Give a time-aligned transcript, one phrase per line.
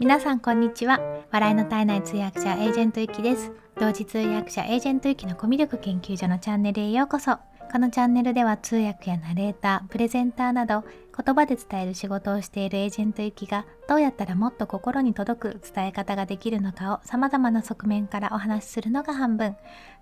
[0.00, 0.98] 皆さんこんにちは。
[1.30, 3.52] 笑いの体内通訳者エージェントゆきです。
[3.78, 7.38] 同時通訳者エージェントゆきのコミュ力研究所のチャンネルへようこそ。
[7.70, 10.82] このチャンネルでは通訳やナレータープレゼンターなど
[11.16, 19.56] 言葉で伝える仕事をしているエージェントゆきがどうやったらもっと心に届く伝え方ができるのかを様々な側面からお話しするのが半分。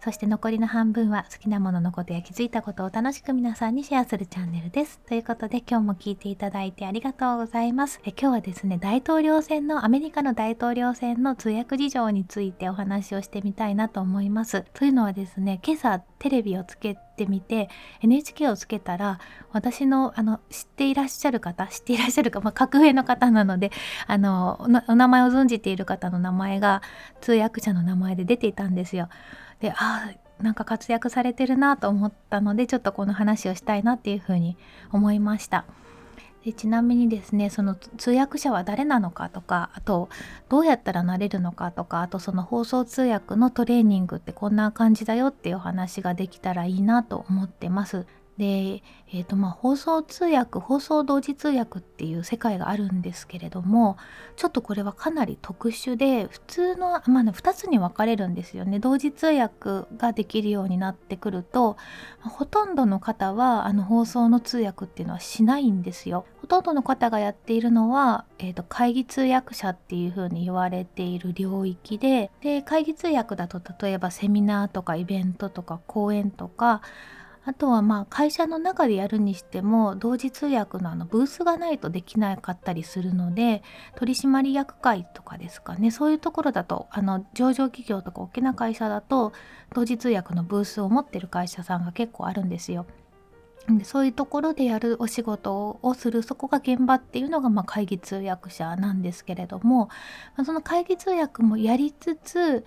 [0.05, 5.01] そして残りの半分は好きなもののことや気づいたことを楽しく皆さんにシェアするチャンネルです。
[5.09, 8.01] ということで今日も聞いていただいてありがとうございます。
[8.05, 14.65] え今日はですね大統領選のアメリカの大統領選の通訳事情についてお話をしてみたいなと思います。
[14.75, 17.69] というのはですね今朝テレビをつけてみて
[18.01, 19.19] NHK をつけたら
[19.51, 23.72] 私のあの知っていらっしゃる方知っていらっしゃるか、まあ、格上の方なので
[24.07, 26.83] あのお名前を存じている方の名前が
[27.21, 29.09] 通訳者の名前で出ていたんですよ。
[29.61, 34.57] であなんか活躍されてるなと思ったのでちょっとこの話をしたいなっていうふうに
[34.91, 35.65] 思いました。
[36.45, 40.09] でちなみにですねその通訳者は誰なのかとかあと
[40.49, 48.07] どうやったらなれるのかとかあとその放送通訳のトレーニングってこんな感じだよっていうお話ができたらいいなと思ってます。
[48.43, 53.97] で、えーとまあ、放送通訳放送同時通訳っていう世界があるんですけれども
[54.35, 61.77] ちょっとこれはかなり特殊で普通の、まあね、2つに分かれるんですよね同時通訳ができるようになってくると
[62.21, 66.27] ほとんどの方はあの放送の通訳っていうのはしないんですよ。
[66.41, 76.83] ほとんどの方がやっているのは、えーと会議通訳者っていうふうに言われている領域でで会議通訳だと例えばセミナーとかイベントとか講演とか
[77.45, 83.63] あとはまあ会社の中でやるにしても同時通訳のあのブースがないとできなかったりするので
[83.97, 89.33] 取締役会とかですかねそういうところだとあの上場企業とか大きな会社だと
[89.75, 92.87] 同時通訳のブースを持ってる会社さんが結構あるんですよ。
[93.85, 99.89] そういうところでやるお仕事をするそこが現場っていうのがまあ会議通訳者なんですけれども、
[100.45, 102.65] その会議通訳もやりつつ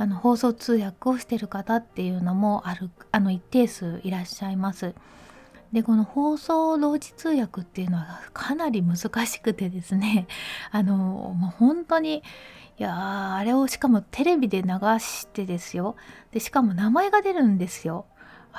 [0.00, 4.94] あの放送通訳をしてる方っていうのもあるあの一定数いらっしゃいます。
[5.72, 10.28] でこの放送同時通訳っていうのはかなり難しくてですね。
[10.70, 12.22] あのもう本当に
[12.78, 14.68] いやあれをしかもテレビで流
[15.00, 15.96] してですよ。
[16.30, 18.06] でしかも名前が出るんですよ。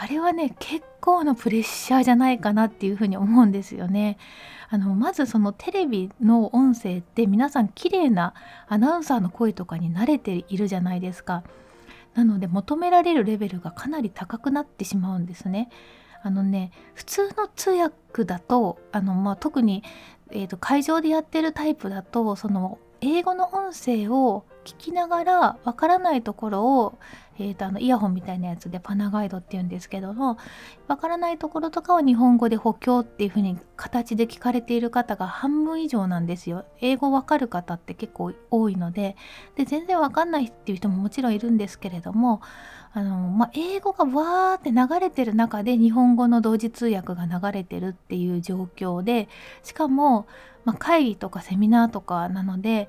[0.01, 4.17] あれはね結構なプレッシャーじゃないかなっていうふうに思うんですよね。
[4.69, 8.33] あのまずそのテレビの音声って皆さん綺麗な
[8.69, 11.43] アナウンサーの声とかに慣れているじゃないですか。
[12.13, 15.69] なので求められるレベルがかなり高くなってしまうんですね。
[16.23, 19.83] あのね普通の通訳だとあの、まあ、特に、
[20.31, 26.99] えーと会場でやってるタイプだとその英語の音声を聞きながらわからないところを、
[27.39, 30.37] えーと、あのイヤホンみたいなやつでパナガイドっていうんですけども
[30.87, 36.65] わからないところとかは日本語で補強っていう風に形で聞かれている方が半分以上なんですよ。
[36.81, 39.15] 英語わかる方って結構多いので
[39.55, 42.41] で全然わかんないっていう人ももちろんいるんですけれども
[42.93, 49.29] あの、まあ、英語がわーって流れてる中で日本語の同時通訳が流れてるっていう状況で
[49.63, 50.27] しかも、
[50.65, 52.87] まあ、会議とかセミナーとかなので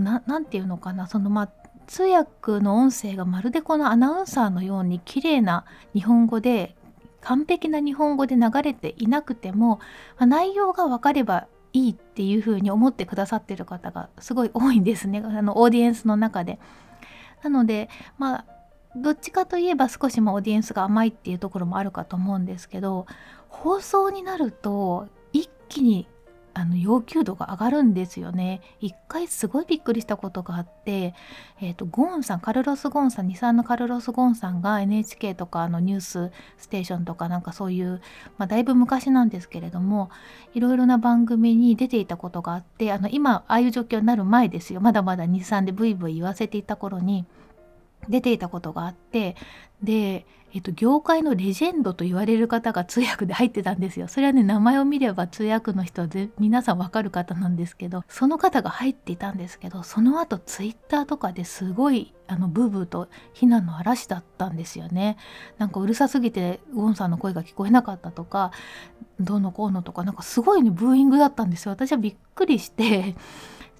[0.00, 1.50] 何て言うのかなそのまあ
[1.86, 6.76] 通訳の音声がまるでこのアナウンサーのように綺麗な日本語で
[7.20, 9.80] 完璧な日本語で流れていなくても、
[10.16, 16.58] まあ、内容が分かればいいっていうふうに思ってくださってる方がすごい多いんですね あのオーディエンスの中で。
[17.42, 18.44] なのでまあ
[18.96, 23.06] どっちかといえば少しもオーディエンスが甘いっていうところもあるかと思うんですけど
[23.48, 26.06] 放送になると一気に
[26.60, 28.60] あの要求度が上がるんですよね。
[28.80, 31.14] 一回すごいびっくりしたことがあって、
[31.60, 38.02] えーと、ゴーンさんカルロス・ゴーンさん23のカルロス・ゴーンさんが NHK とかのニュースステーションとかなんかそういう、
[38.36, 40.10] まあ、だいぶ昔なんですけれども
[40.54, 47.24] いろいろな番組に出ていたことがあってあの今ああいう状況になる前ですよまだまだ23でブイブイ言わせていた頃に
[48.08, 49.36] 出ていたことがあって
[49.82, 54.08] でえっと、業界のレジェンドと言われる方が通訳で入ってたんですよ。
[54.08, 65.16] それはね、名前を見れば通訳の人は皆さんわかる方なんですけど、その方が入っていたんですけど、その後ツイッターとかですごい、あの、ブーブーと非難の嵐だったんですよね。
[65.58, 68.50] なんかうるさすぎてウォンさんの声が聞こえなかったとか、
[69.20, 71.72] どうのこうのとか、なんかすごいね、ブーイングだったんですよ。
[71.72, 73.14] 私はびっくりして、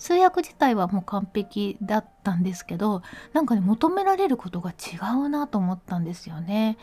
[0.00, 3.02] 通訳自体はもう完璧だったんですけど
[3.34, 6.78] なんかね求められることが違うなと思ったんですよね。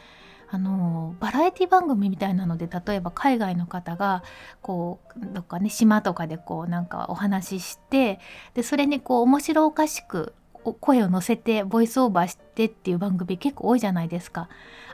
[0.50, 4.24] あのバラエティ番組みたいなので例えば海外の方が
[4.62, 8.22] こうどっかね島とかでこうなんかお話しして
[8.54, 10.34] でそれにこう面白おかしく
[10.74, 14.50] 声を乗せてボイスオーバーしてっていう番組結構多いじゃないですか。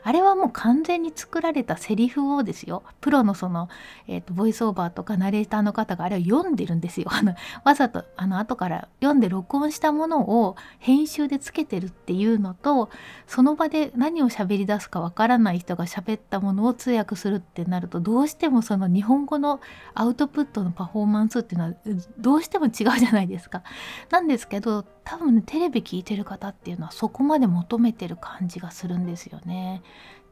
[0.06, 3.70] あれはもう完全に作られたセリフをですよプロのその、
[4.06, 7.06] えーと、ボイスオーバーとかナレーターの方があれを読んでるんですよ。
[7.10, 7.34] あの
[7.64, 12.90] わざとあの後から読んで録音したものを編集でつけてるっていうのと
[13.26, 19.60] その場で何を喋り出すかわからない人が喋ったものを通訳するってなるとどうしてもその日本語の
[19.94, 21.74] アウトプットのパフォーマンスっていうのは
[22.18, 23.62] どうしても違うじゃないですか。
[24.10, 29.82] なんですけど多分ねテレビ聞いてる方っていうのはそこまで求めてる感じがするんですよね。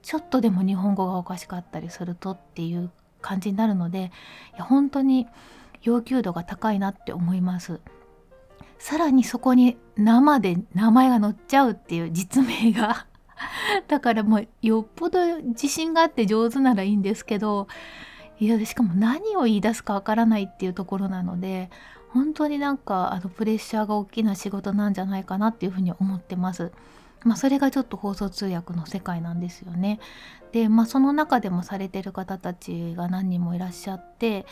[0.03, 2.91] ちょっとでも日本語がおかしかったりするとっていう
[3.21, 4.11] 感じになるので
[4.55, 5.29] いや本当に
[5.83, 7.81] 要求度が高いなって思います。
[8.79, 13.07] さらにそこに生で名前が載っちゃうっていう実名が
[13.87, 17.69] だからもうよっぽど自信があって上手ならいいんですけど
[18.41, 21.71] いやしかも何を言い出すかわからないっていうところなので
[22.13, 26.73] 本当になんかあのプレッシャーが大きな仕事なんじゃないかなっていうふうに思ってます。
[27.25, 30.01] まあ、それがちょっと放送通訳の世界なんですよね。
[30.53, 34.47] で、まあ、その中でもされてる方たちが何人もいらっしゃって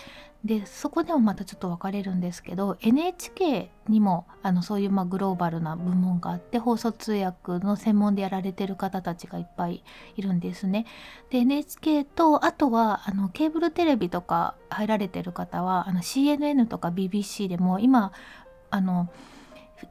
[0.44, 9.84] でそこでもまたちょっと分かれるんですけど NHK にもあのそういうまあグローバルな部門があって放送通訳の専門でやられてる方たちがいっぱい
[10.16, 10.86] いるんですね。
[11.28, 18.12] で NHK とあとはあのケーブルテレビとか入られてる方はあの CNN とか BBC でも今
[18.70, 19.10] あの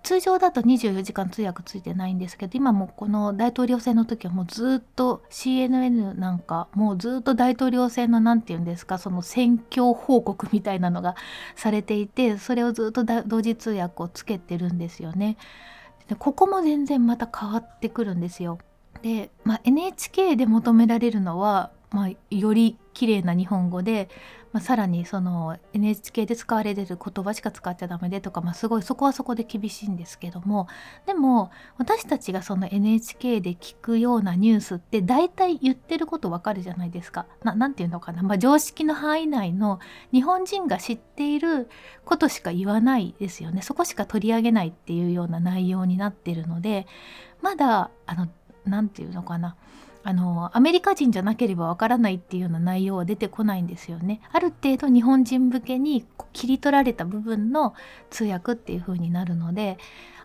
[0.04, 11.16] 通常だと24時間通訳ついてないんですけど今もこの大統領選の時はもうずっと CNN なんかもうずっと大統領選の何て言うんですかその選挙報告みたいなのが
[11.56, 15.38] されていてそれをずっと同時通訳をつけてるんですよね。
[16.08, 18.60] でここも全然また変わってくるんですよ。
[19.02, 24.10] で、まあ、NHK で求められるのは、まあ、より綺麗な日本語で
[24.52, 30.68] まあ、さらにその NHK で使われてる言葉しか使っちゃダメでとか、まあ、すごいそこはそこで厳しいんですけども
[31.06, 37.28] でも私たちがその NHK で聞くようなニュースって大体言ってることわかるじゃないですか。
[37.44, 39.80] 何て言うのかな、まあ、常識の範囲内の
[40.12, 41.70] 日本人が知っている
[42.06, 43.62] ことしか言わないですよね。
[43.62, 46.88] そこしか取り上げないっていうような内容になってるので
[47.42, 48.28] まだあの
[48.66, 49.56] 何て言うのかな
[50.10, 54.22] あのアメリカ人じゃなければわからないっていうような内容は出てこないんですよね。
[54.32, 56.04] ある程度日本人向けに
[56.34, 57.76] 切り取られた部分の
[58.10, 59.78] 通訳っていう風になるので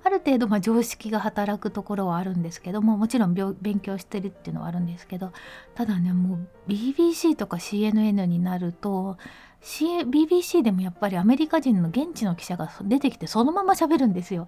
[0.03, 5.33] ある程度ま常識が働くところはあるんですけどももちろん勉強してるっていうのはあるんですけど
[5.75, 9.19] ただねもう BBC とか CNN になると
[9.65, 14.47] BBC でもやっぱりアメリカ人の現地の記者が出てきてそのまま喋るんですよ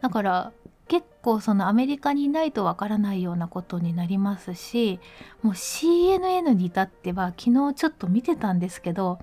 [0.00, 0.52] だから
[0.88, 5.00] 結構そのアメリカにいないとわからないようなことになりますし
[5.42, 9.18] もう CNN に至っては昨日ちょっと見てたんですけど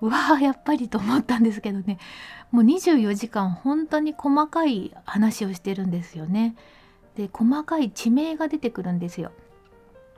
[0.00, 1.98] うわーやっぱりと思ったんですけどね
[2.50, 6.54] もう24時間本当に細かい話をしてるんですよね。
[7.16, 9.32] で細かい地名が出てくるんですよ。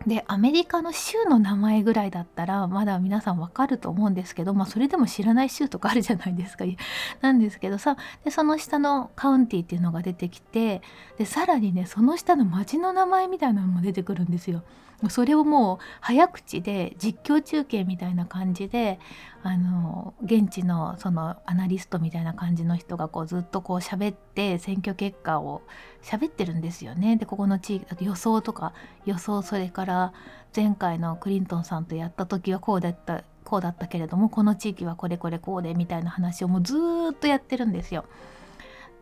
[0.07, 6.65] でアメリカの州の名前ぐらいだったらまだ皆さんわかると思うんですけど、まあ、それでも知らない州とかあるじゃないですか
[7.23, 10.83] なんですけどさでその下のカウンティっていうのが出てきて
[11.17, 14.63] でさらにねその下の町の名前みたいなのも出てくるんですよ。
[15.11, 18.99] それをもう早口で実況中継みたいな感じで
[19.47, 25.61] あの現地のそのアナリストみたいな感じの人がこうずっとこう喋って選挙結果を
[26.03, 27.17] 喋ってるんですよね。
[27.17, 28.73] でここの地域予想とか
[29.05, 30.13] 予想それから
[30.57, 36.75] 前回のクリントンさんとやった時はこうだったこうだったけれどもこの地域はこれこれこうでみたいな話をもうず
[37.13, 38.07] っとやってるんですよ。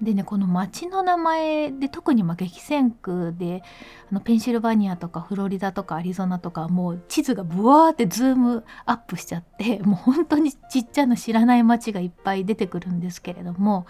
[0.01, 3.63] でねこの町の名前で特にま激戦区で
[4.11, 13.87] あのペンシルバニアとかフロリダとかアリゾナとかもう地図がブワーってズームアップしちゃって もう本当にちっちゃな知らない町がいっぱい出てくるんですけれども、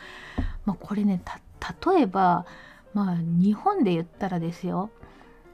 [0.67, 1.21] まあ、これね
[1.85, 2.45] 例えば、
[2.93, 4.91] まあ、日本で言ったらですよ、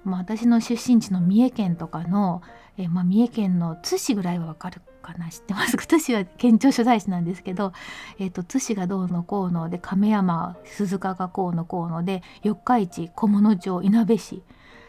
[0.05, 2.43] まあ、私の出身地の三重県とかの、
[2.77, 5.77] えまあ、三重県の津市ぐらいはわかるかな知ってます？
[5.87, 7.73] 津市は県庁所在地なんですけど、
[8.19, 14.43] えーと、津市がどうのこうので亀山鈴鹿がこうのこうので四日市菰野町いなべ市、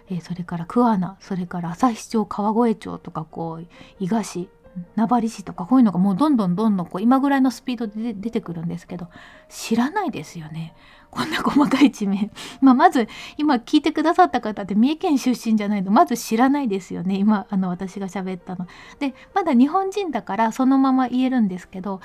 [0.09, 3.67] えー、それから桑名それから旭町川越町とかこう
[3.99, 4.49] 伊賀市
[4.95, 9.07] 名張市とかこういうのがもうどんどんどんどんこう今ぐらいのスピードで出てくるんですけど
[9.49, 10.75] 知らないですよね。
[11.11, 12.29] こんな細かい地名
[12.61, 13.07] まあまず
[13.37, 17.15] 今聞いてくださった方って三重県出身じゃないとまず知らないですよね。
[17.15, 18.67] 今あの私が喋ったの。
[18.99, 22.01] でまだ日本人だからそのまま言えるんですけど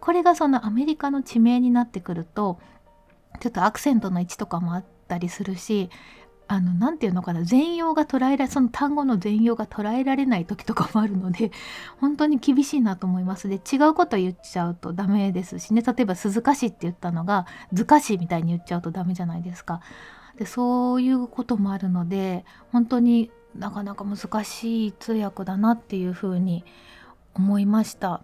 [0.00, 2.58] これがそのアメリカの地名になってくると
[3.40, 5.90] ちょっとアクセントの位置とかもあったりするし
[6.50, 11.52] あの何て言うのかな全容が捉えられその単語の全容が捉えられない時とかもあるので
[12.00, 19.80] 本当に厳しいなと思いますで違うこと言っちゃうとダメですしね例えば鈴鹿市って言ったのが図鑑市みたいに言っちゃうとダメじゃないですか。
[20.36, 26.64] でそういうこともあるので本当になかなか難しい通訳だなっていうふうに
[27.34, 28.22] 思いました。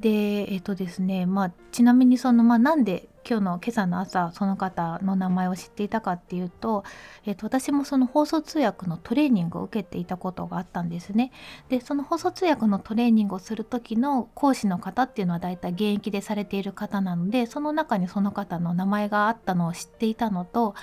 [0.00, 6.84] でえっとですねまあちなみにそのまあなんで今日の今朝の朝その方の名前を知っていたかっていうと、
[7.24, 11.32] えー、と私もその放送通訳のトレーニングを受けていたことがあったんですね。
[11.68, 20.74] でその放送通訳のトレーニングをする時の講師の方っていうのはだいたい現役でされている方なのでその中にその方の名前があったのを知っていたのと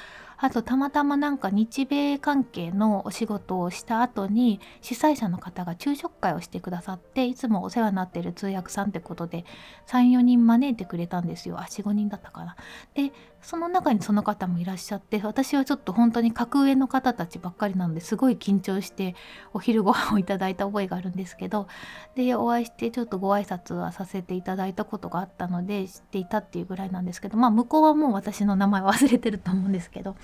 [0.43, 9.45] あとたまたまなんか日米関係のお仕事をした後に主催者の方が昼食会をしてくださっていつもお世話になってる通訳さんってことで
[9.87, 12.57] 34人招いてくれたんですよあ45人だったかな。
[12.93, 19.15] でその中にその方もいらっしゃって私はちょっと本当に格上の方たちばっかりなのですごい緊張して
[19.53, 21.67] お昼ご飯をいただいた覚えがあるんですけど
[22.15, 30.15] でお会いしてちょっとご挨拶はさせていただいたことがあったので知っていたっていうぐらいなんですけどまあ向こうはもう私の名前忘れてると思うんですけど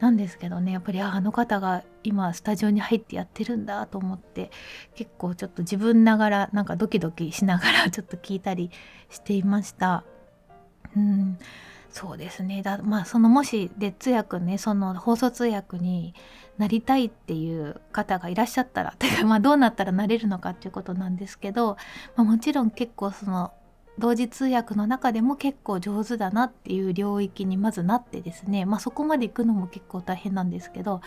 [0.00, 4.50] なんですけどねやっぱりあの方が今スタジオに入ってやってるんだと思って
[4.94, 8.70] 結構ちょっと自分ながらなんかドキドキしながら ちょっと聞いたり
[9.08, 10.04] していました。
[10.96, 11.38] うん
[11.90, 16.12] そうですねだまあそのもしで通訳ねその放送通訳に
[16.58, 21.76] なりたいっていう方がいらっしゃったらてか まあどうなったらなれるのかっていうことなんですけど、
[22.16, 23.52] まあ、もちろん結構その
[23.98, 31.00] 同時通訳の中でも結構上手だなっていう領域にまずなってですね、まあ、そこまで行くのも結構大変なんですけど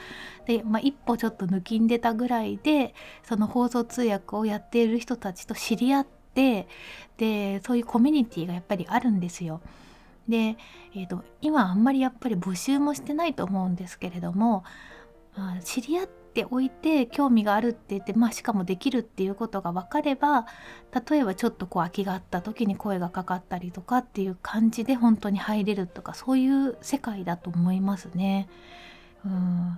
[0.46, 6.68] で、まあ、一歩ちょっと抜きんでたぐらいでその放送通訳をやっている人たちと知り合って
[7.18, 9.62] でそういうコミュニティがやっぱりあるんですよ。
[10.30, 10.58] で、
[10.94, 14.64] えーと、今あんまりやっぱり募集もしてないと思うんですけれども、
[15.36, 20.46] まあ、知り合っておいて興味があるって言って、まあ、しかもできるっていうことが分かれば
[21.10, 28.48] 例えばちょっとこう空きがあった時に声がかかったりとかっていう感じで本当に入れるとかそういう世界だと思いますね。
[29.26, 29.78] うん。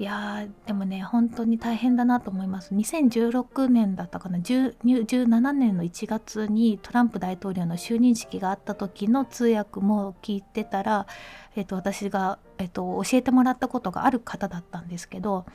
[0.00, 2.72] いやでもね本当に大変だなと思います。
[2.72, 4.38] 2016年だったかな。
[4.38, 11.08] 17年の1月にトランプ大統領の就任式があった時の通訳も聞いてたら、
[11.56, 15.46] えっと、私が、えっと、教えてもらったことがある方だったんですけど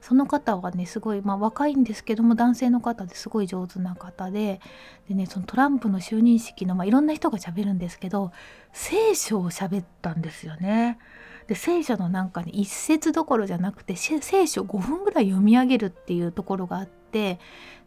[0.00, 4.60] その方はねすごい、まあ、若いんですけども男性の方ですごい上手な方で
[5.08, 8.32] でねそのトランプの就任式の、まあ、いろんな人が喋るんですけど
[8.72, 10.98] 聖書を喋ったんですよね。
[11.46, 17.40] で聖書のなんかね一節どころじゃなくて聖書5分ぐらい読み上げるっていうところがあって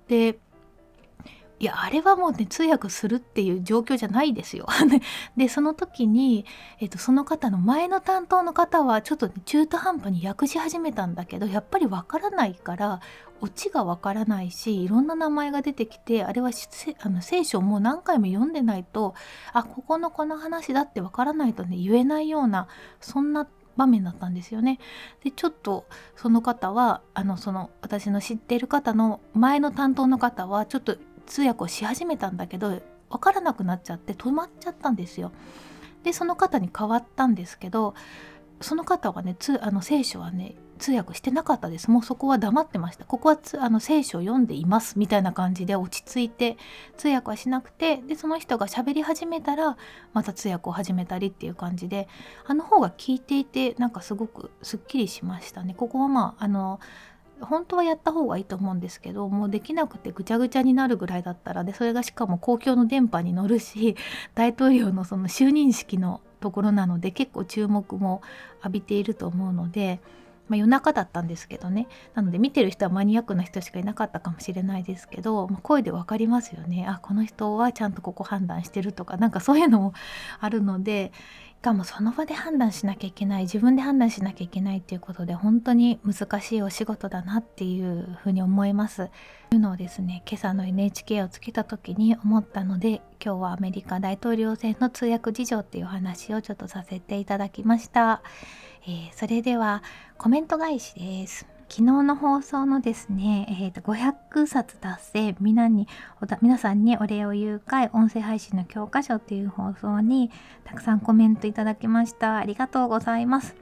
[0.08, 0.40] で
[1.62, 4.66] いやあれはもうね通訳するっていう状況じゃないですよ。
[5.38, 6.44] でその時に、
[6.80, 13.00] えーと、その方の前の担当の方はちょっと、ね、中途半端に訳し始めたんだけどやっぱりわからないから
[13.42, 16.50] オチがわからないしいろんな名前が出てきてあれは
[17.00, 19.14] あの聖書をもう何回も読んでないと
[19.54, 22.68] あここのこの話だってわからないとね言えないような
[23.00, 24.80] そんな場面だったんですよね。
[25.24, 30.98] でちょっとその方はあのその私の知っている方の前の担当の方はちょっと
[31.32, 35.32] 通訳をし始めたんだけど分からなくなっちゃって止まっちゃったんですよ。
[36.04, 37.94] でその方に変わったんですけど
[38.60, 41.90] その方はねつあの聖書はね通訳してなかったです。
[41.90, 43.06] もうそこは黙ってました。
[43.06, 45.00] ここはあの聖書を読んでいます。
[45.00, 46.58] みたいな感じで落ち着いて
[46.98, 49.78] 通訳はしなくてでその人が喋り始めたら
[50.12, 52.10] また通訳を始めたりっていう感じで
[52.46, 55.76] あの方が聞いていてなんかすごくすっきりしましたね。
[55.78, 56.82] ここはまああの
[57.42, 63.96] 本当はやった方がいいと思うんですけどもうできなくてぐちゃぐちゃになるぐらいだったらでそれがしかも公共の電波に乗るし
[64.36, 68.22] 大統領のその就任式のところなので結構注目も
[68.58, 70.00] 浴びていると思うので、
[70.48, 71.88] まあ、夜中だったんですけどね。
[72.16, 76.88] なので見てる人はマニアックな人しかいなかったかもしれないですけど、まあ、声で分かりますよね。
[76.88, 79.94] あこの人はちゃんとここ判断してるとかなんかそういうのも
[80.40, 81.12] あるので
[81.62, 89.10] かもその場で判断しなきゃいけない自分で判断しなきゃいけないっていうことで本当に難しいお仕事だなっていうふうに思います。
[89.50, 98.24] というのをですね今朝の NHK をつけた時に思ったので今日はアメリカ大統領選の通訳事情っていうお話をちょっとさせていただきました。
[98.84, 99.84] えー、それでは
[100.18, 101.46] コメント返しです。
[101.72, 105.88] 昨日の放送のですね、えー、と500冊達成皆に
[106.42, 110.32] 皆さんにお礼を言う会音声配信の教科書っていう放送に
[110.66, 112.36] たくさんコメントいただきました。
[112.36, 113.56] ありがとうございます。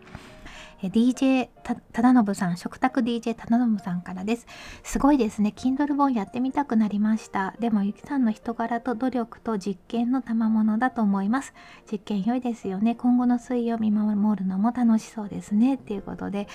[0.82, 4.48] DJ た忠信さん食卓 DJ 忠信さんからです。
[4.82, 5.54] すごいですね。
[5.56, 7.54] Kindle 本やってみたくなりました。
[7.60, 11.54] でもゆきさんの人柄と努力と実験の賜物だと思います。
[11.92, 12.96] 実験良いですよね。
[12.96, 15.76] 今後の推移を見守るのも楽しそうですね。
[15.76, 16.48] っていうことで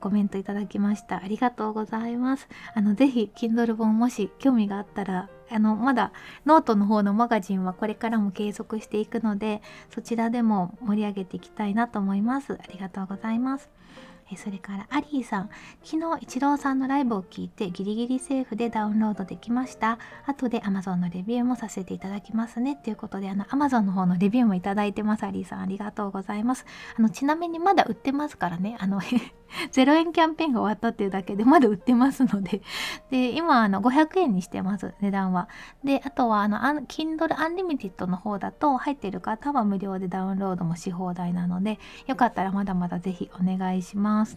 [0.00, 1.22] コメントいただきました。
[1.22, 2.48] ありがとうございます。
[2.74, 6.12] あのぜひ Kindle 本もし興味があったらあのまだ
[6.46, 9.62] ノートの方のマガジンはこれからも継続していくので
[9.94, 12.54] そちらでも盛り上げていきたいなと思います。
[12.54, 13.70] ありがとうございます。
[14.32, 15.50] えそれからアリーさん。
[15.82, 19.98] 昨日イチローさんのライブを聞いてギリギリセーフでダウンロードできました。
[20.26, 22.76] 後で Amazon のレビューもさせていただきますね。
[22.76, 25.24] ということであの Amazon の方のレビューもいただいてます。
[25.24, 26.64] アリーさんありがとうございます。
[26.96, 28.76] あのちなみにまだ売ってますからね。
[28.78, 29.00] あの
[29.72, 32.62] 0円キャンペーンが終わったっていうだけでまだ売ってますので。
[33.10, 35.48] で今あの500円にしてます値段は。
[35.84, 44.36] であとはあの Kindle Unlimited の方だと入ってる方は無料でダウンロードもし放題なのでよかったらまだまだぜひお願いします。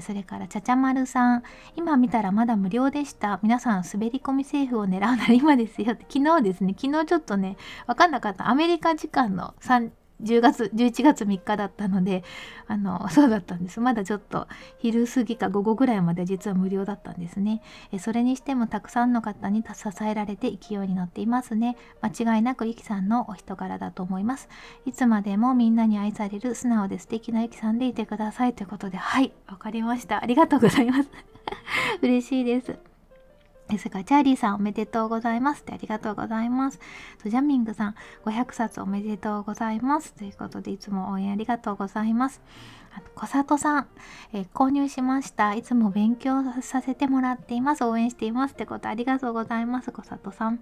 [0.00, 1.42] それからちゃちゃまるさん。
[1.74, 3.40] 今見たらまだ無料でした。
[3.42, 6.04] 皆さん滑り込みセーフを狙うなら今ですよって。
[6.08, 6.74] 昨日ですね。
[6.78, 8.48] 昨日ちょっとね分かんなかった。
[8.48, 9.90] アメリカ時間の3
[10.22, 12.24] 10月11月3日だったので
[12.66, 13.80] あの そうだったんです。
[13.80, 14.46] まだちょっと
[14.78, 17.62] 昼過ぎか午後ぐらいまで実は無料だったんですね。
[17.92, 21.76] えそれにしてもたくさんの方に支えられて勢いに乗っていますね。
[22.02, 24.48] 間違いなくゆきさんのお人柄だと思います。
[24.84, 30.22] いつまでもみんなに愛される素直で素敵なゆきさんでいてくださいということではいわかりました。
[30.22, 31.10] ありがとうございます。
[32.02, 32.95] 嬉しいです。
[33.68, 36.78] ですがチャーリーさんおめでとうございますってありがとうございます。
[37.24, 37.94] ジャミングさん
[38.24, 42.40] 500冊おめでとうございますということでいつも応援ありがとうございます。
[43.14, 43.86] 小里さん、
[44.32, 45.54] えー、購入しました。
[45.54, 47.84] いつも勉強させてもらっています。
[47.84, 49.92] 応援していますってことありがとうございます。
[49.92, 50.60] 小里さん。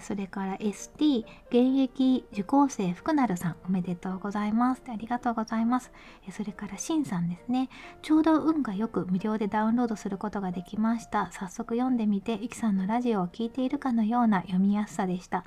[0.00, 4.82] それから ST 現役受講生福成さんおめでとうございます。
[4.88, 5.90] ありがとうございます。
[6.30, 7.68] それからしんさんですね。
[8.02, 11.30] ちょうど運がよく無料でダウンロードすることができました。
[11.32, 15.44] 早速読んでみていきさんのラジオを聴いているかのような読みやすさでした。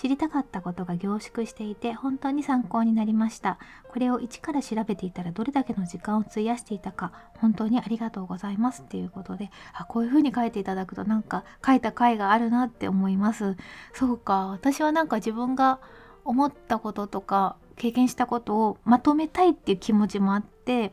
[0.00, 3.58] 知りたかったことが凝縮していて本当に参考になりました。
[3.88, 8.82] これを一から調べていたらどれだけの時間を費やしていたか本当にありがとうございます。
[8.82, 13.56] っていうことであこういう風に書いていただくとなんか書いた回があるなって思います。
[13.92, 14.46] そうか。
[14.46, 15.80] 私はなんか自分が
[16.24, 20.92] 思ったこととか経験したことをまとめたいっていう気持ちもあって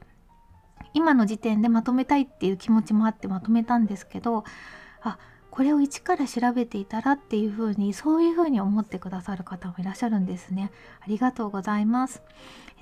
[0.96, 4.46] 今の時点でまとめたいっていう気持ちもあってまとめたんですけど
[5.02, 5.20] あ
[5.56, 10.70] これを一から調べていたらっていうふうにそういうふうに思ってくださる方もいらっしゃるんですね。
[11.00, 12.22] ありがとうございます。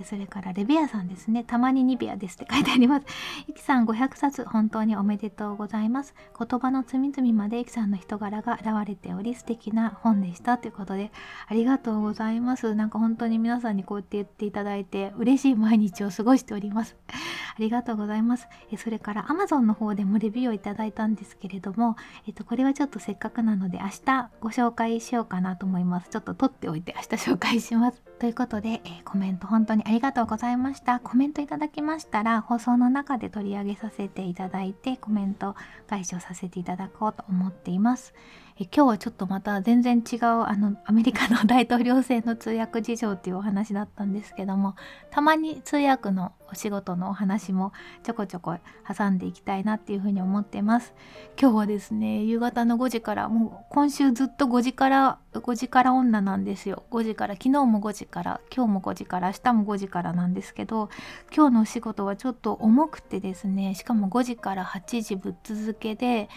[0.04, 1.44] それからレビアさんですね。
[1.44, 3.06] たまにニビアですって書いてあります。
[3.48, 6.16] ゆきさん500冊本当におめでとうございます。
[6.38, 11.12] 言葉の隅々までゆきさんの人柄が現れており素敵な本でしたということで
[11.48, 12.74] ありがとうございます。
[12.74, 16.96] なんか本当に皆さんにこうやって言っていただいて嬉しい毎日を過ごしております。
[17.56, 18.48] ありがとうございます。
[18.78, 26.10] それから Amazon の方でもレビューをいただいたんですけれどもえっとこれはちょっとせっかくなので明日ご紹介しようかなと思います。
[26.10, 28.13] ちょっと取っておいて明日紹介します。
[28.20, 31.00] ということで、えー、コメント本当にありがとうございました。
[31.00, 35.56] コメントいただきましたら、放送の中で取り上げさせていただいて、コメント
[35.88, 38.14] 返しをさせていただこうと思っています。
[38.60, 44.76] 今日はちょっとまた全然違うあのアメリカの 大統領選の通訳事情っていうお話だったんですけども
[45.10, 48.56] たまに通訳のお仕事のお話もちょこちょこ
[48.88, 50.94] 挟んでいきたいなっていうふうに思ってます。
[51.42, 56.84] 今日はですね夕方の5時からもう今週ずっと5時から5時から女なんですよ。
[56.92, 60.90] 5時から昨日も5時から今日も5時から明日も5時からなんですけど
[61.36, 66.30] 今日のお仕事はちょっと重くてですねしかも5時から8時ぶっ続けで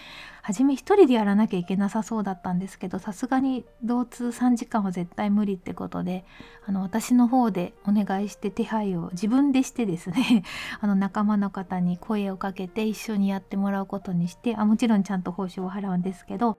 [0.47, 6.25] 初め一人でやらなきゃいけなさそうだったんですけどさすがに同通3時間は絶対無理ってことで
[6.65, 10.45] あの私の方でお願いして手配を自分でしてですね
[10.81, 16.59] あの仲間の方に声をかけて一緒にやってもらうことにしてあもちろんちゃんと報酬を払うんですけど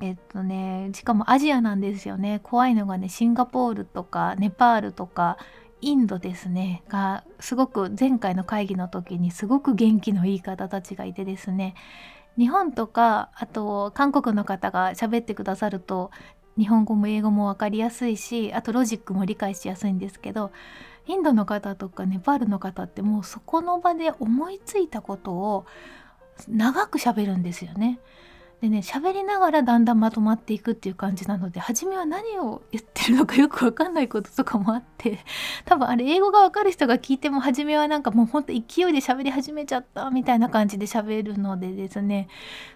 [0.00, 2.40] えっとねしかもアジアなんですよね。
[2.42, 5.36] 怖いのがねシンガポールとかネパールとか
[5.82, 11.74] インドですねがすごく前回の会議の時にすごく元気のいい方たちがいてですね
[12.38, 16.10] 日本とかあと韓国の方が喋ってくださると
[16.56, 20.52] 日本語も英語も分かりやすいしあとロジックも理解しやすいんですけど
[21.06, 25.66] インドの方とかネパールの方ってもうそこの場で思いついたことを
[26.46, 27.98] 長く喋るんですよね。
[28.60, 35.20] でね喋りながらだんだんまとまっていくっていう感じなので初めは何を言ってるのかよくわかんないこととかもあって
[35.64, 42.28] 多分あれ英語がわかる人が聞いても初めはなんかもうほんと勢いで喋り始めちゃったみたいな感じで喋るのでですね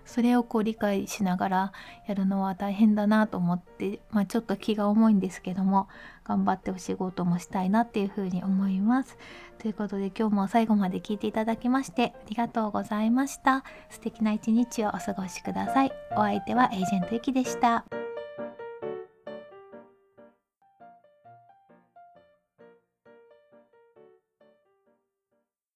[0.05, 1.73] それをこう理解しながら
[2.07, 5.89] やるのは大変だなと思って、まあ、ちょっと気が重いんですけども
[6.25, 9.17] 頑張ってお仕事もしたいなっていうふうに思います。
[9.59, 13.65] ということで今日も最後まで聞いていただきましてありがとうございました。
[13.91, 15.93] 素敵な一日をお過ごしください。
[16.13, 17.85] お相手はエージェントゆきでした。